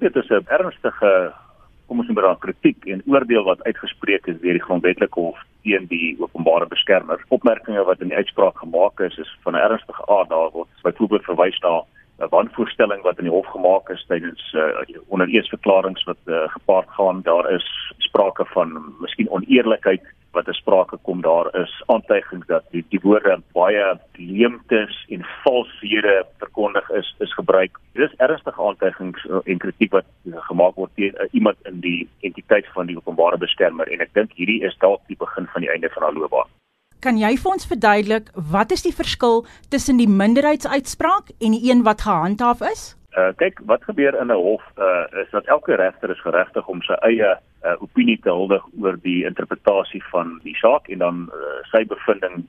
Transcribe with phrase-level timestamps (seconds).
[0.00, 1.32] Dit is 'n ernstige
[1.86, 5.86] kom ons noem dit kritiek en oordeel wat uitgespreek is deur die grondwetlike hof teen
[5.90, 7.24] die openbare beskermer.
[7.28, 10.28] Opmerkings wat in die uitspraak gemaak is is van 'n ernstige aard.
[10.28, 11.82] Daar word byvoorbeeld verwys na
[12.20, 17.22] 'n wanvoorstelling wat in die hof gemaak is tydens uh, ondereensverklaringe wat uh, gepaard gaan.
[17.22, 21.20] Daar is sprake van miskien oneerlikheid wat ter sprake kom.
[21.20, 27.79] Daar is aantuigings dat die, die woorde baie leemtes en valshede verkondig is is gebruik.
[28.00, 31.82] Dit is ernstige aantuigings uh, en kritiek wat uh, gemaak word teen uh, iemand in
[31.84, 35.66] die entiteit van die openbare beskermer en ek dink hierdie is dalk die begin van
[35.66, 36.48] die einde van haar loopbaan.
[37.04, 39.44] Kan jy vir ons verduidelik wat is die verskil
[39.74, 42.86] tussen die minderheidsuitspraak en die een wat gehandhaaf is?
[43.20, 46.80] Uh kyk, wat gebeur in 'n hof uh is dat elke regter is geregtig om
[46.88, 51.60] sy eie uh, opinie te huldig oor die interpretasie van die saak en dan uh,
[51.72, 52.46] sy bevinding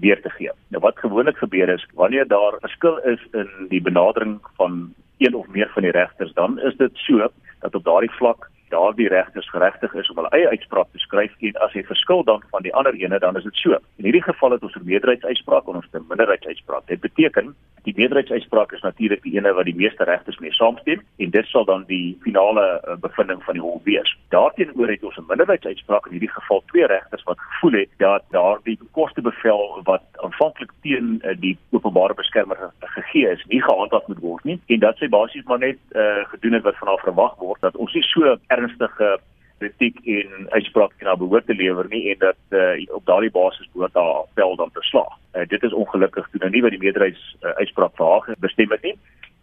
[0.00, 0.50] weer te gee.
[0.68, 5.34] Nou wat gewoonlik gebeur is wanneer daar 'n verskil is in die benadering van een
[5.34, 7.30] of meer van die regters, dan is dit so
[7.60, 11.56] dat op daardie vlak daardie regters geregtig is om hulle eie uitspraak te skryf en
[11.64, 13.78] as hy verskil dan van die ander ene dan is dit so.
[13.96, 16.86] In hierdie geval het ons 'n meerderheidsuitspraak en ons 'n minderheidsuitspraak.
[16.86, 17.54] Dit beteken
[17.98, 21.84] meerderheidsuitspraak is natuurlik die ene wat die meeste regters mee saamstem en dit sal dan
[21.90, 24.14] die finale uh, bevinding van die hof wees.
[24.34, 28.78] Daarteenoor het ons 'n minderheidsuitspraak in hierdie geval twee regters wat gevoel het dat daardie
[28.98, 34.60] kostebevel wat aanvanklik teen uh, die openbare beskermer gegee is, nie gehandhaaf moet word nie
[34.66, 37.76] en dat sy basies maar net uh, gedoen het wat van haar verwag word dat
[37.76, 39.18] ons nie so ernstige
[39.58, 43.94] kritiek en uitspraak kan behoort te lewer nie en dat uh, op daardie basis behoort
[43.94, 45.14] haar appel dan te slaag.
[45.34, 48.82] Uh, dit is ongelukkig toe nou nie wat die meerderheids uh, uitspraak verhaag bestem het
[48.82, 48.96] nie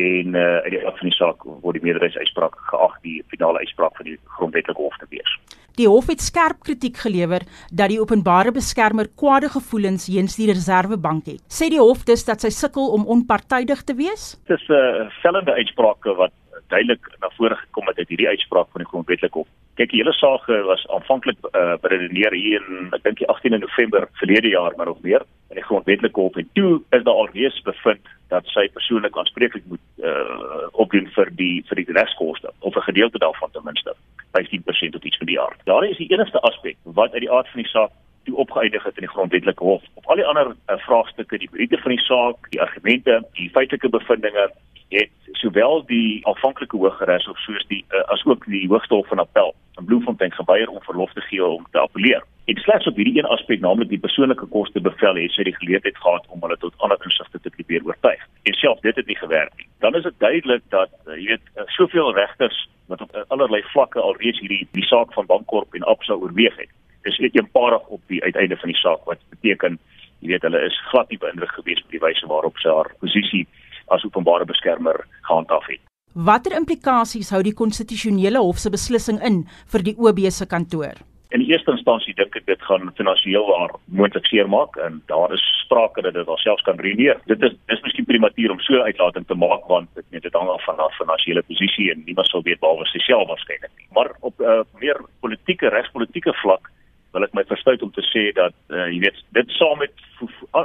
[0.00, 3.64] en uh, uit die aard van die saak word die meerderheids uitspraak geag die finale
[3.64, 5.32] uitspraak van die grondwetlike hof te wees.
[5.78, 11.30] Die hof het skerp kritiek gelewer dat die openbare beskermer kwade gevoelens teenoor die Reserwebank
[11.30, 11.42] het.
[11.48, 14.34] Sê die hof dus dat sy sukkel om onpartydig te wees?
[14.46, 16.34] Dit is 'n uh, vellende uitsprake wat
[16.68, 19.49] duidelik na vore gekom het uit hierdie uitspraak van die grondwetlike hof.
[19.80, 24.04] Kyk, die hele saak was aanvanklik uh, beredeneer hier in ek dink die 18de November
[24.20, 28.10] verlede jaar maar of meer in die grondwetlike hof en toe is daar alreeds bevind
[28.28, 33.22] dat sy persoonlik aanspreeklik moet uh, opdoen vir die vir die reskoste of 'n gedeelte
[33.24, 33.94] daarvan ten minste
[34.36, 35.64] 15% tot iets van die aard.
[35.64, 37.96] Daar is die enigste aspek wat uit die aard van die saak
[38.28, 39.82] toe opgeëindig het in die grondwetlike hof.
[39.94, 43.88] Op al die ander uh, vraagstukke, die briete van die saak, die argumente, die feitelike
[43.88, 44.50] bevindinge
[44.90, 49.24] het sowel die aanvanklike hooggeregs of soos die uh, as ook die hoogste hof van
[49.24, 52.24] appel in Bloemfontein geweier om verlof te gee om te appeleer.
[52.50, 55.98] En slegs op hierdie een aspek, naamlik die persoonlike koste bevel, het sy die geleentheid
[56.02, 58.24] gehad om hulle tot ander insigte te probeer oortuig.
[58.50, 59.68] En self dit het nie gewerk nie.
[59.84, 62.58] Dan is dit duidelik dat uh, jy weet uh, soveel regters
[62.90, 66.72] wat op uh, allerlei vlakke alreeds hierdie die saak van Bankorp en Absa oorweeg het.
[67.06, 69.78] Dis net eenparig op die uiteinde van die saak wat beteken
[70.20, 73.46] jy weet hulle is glad nie beïndruk gewees met die wyse waarop sy haar posisie
[73.94, 75.89] as openbare beskermer gehandhaaf het.
[76.20, 79.38] Watter implikasies hou die konstitusionele hof se beslissing in
[79.72, 80.98] vir die OB se kantoor?
[81.32, 86.02] In eerste instansie dink ek dit gaan finansiëel waar moontlik seermaak en daar is sprake
[86.04, 87.22] dat dit alselfs kan ruïneer.
[87.30, 90.36] Dit is dis miskien prematuur om so 'n uitlating te maak want dit net dit
[90.36, 93.88] hang af van haar finansiële posisie en niemand sal weet behalwe sy self waarskynlik nie.
[93.96, 96.68] Maar op 'n uh, meer politieke regspolitiese vlak
[97.12, 99.94] wil ek my verstout om te sê dat uh, jy weet dit saam met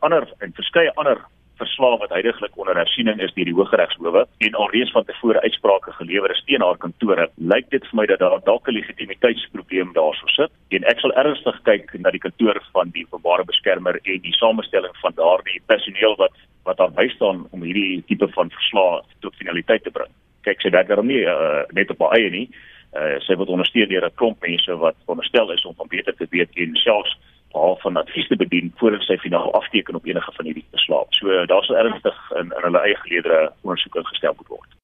[0.00, 1.24] ander en verskeie ander
[1.58, 6.30] verslae wat heidaglik onder hersiening is deur die Hooggeregshowe en alreeds van tevore uitsprake gelewer
[6.34, 10.52] is teen haar kantore, lyk dit vir my dat daar dalk 'n legitimiteitsprobleem daarso sit.
[10.70, 14.94] En ek sal ernstig kyk na die kantoor van die openbare beskermer en die samestelling
[15.02, 16.32] van daardie personeel wat
[16.64, 20.10] wat daar by staan om hierdie tipe van verslae tot finaliteit te bring.
[20.42, 22.48] Kyk, sy daarom nie uh, net op haar eie nie.
[22.92, 26.26] Uh, sy word ondersteun deur 'n klomp mense wat veronderstel is om van beter te
[26.30, 27.16] weet en selfs
[27.52, 31.06] behalwe van advies bedien voordat sy finaal afteken op enige van hierdie beslae.
[31.20, 34.77] So daar sal ernstig in, in hulle eie geleedere ondersoeke gestel moet word.